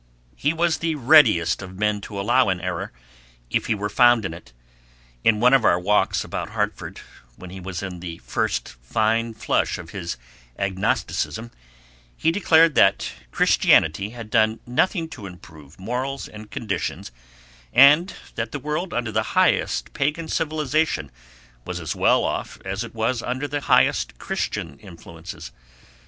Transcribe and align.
He 0.35 0.51
was 0.51 0.79
the 0.79 0.95
readiest 0.95 1.61
of 1.61 1.77
men 1.77 2.01
to 2.01 2.19
allow 2.19 2.49
an 2.49 2.59
error 2.59 2.91
if 3.51 3.67
he 3.67 3.75
were 3.75 3.87
found 3.87 4.25
in 4.25 4.33
it. 4.33 4.51
In 5.23 5.39
one 5.39 5.53
of 5.53 5.63
our 5.63 5.79
walks 5.79 6.23
about 6.23 6.49
Hartford, 6.49 6.99
when 7.35 7.51
he 7.51 7.59
was 7.59 7.83
in 7.83 7.99
the 7.99 8.17
first 8.17 8.69
fine 8.81 9.35
flush 9.35 9.77
of 9.77 9.91
his 9.91 10.17
agnosticism, 10.57 11.51
he 12.17 12.31
declared 12.31 12.73
that 12.73 13.11
Christianity 13.31 14.09
had 14.09 14.31
done 14.31 14.59
nothing 14.65 15.07
to 15.09 15.27
improve 15.27 15.79
morals 15.79 16.27
and 16.27 16.49
conditions, 16.49 17.11
and 17.71 18.11
that 18.33 18.51
the 18.51 18.57
world 18.57 18.95
under 18.95 19.11
the 19.11 19.37
highest 19.37 19.93
pagan 19.93 20.27
civilization 20.27 21.11
was 21.63 21.79
as 21.79 21.95
well 21.95 22.23
off 22.23 22.57
as 22.65 22.83
it 22.83 22.95
was 22.95 23.21
under 23.21 23.47
the 23.47 23.61
highest 23.61 24.17
Christian 24.17 24.79
influences. 24.79 25.51